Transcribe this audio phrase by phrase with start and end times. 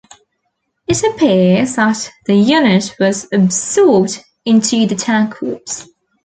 [0.87, 5.85] It appears that the unit was absorbed into the Tank Corps.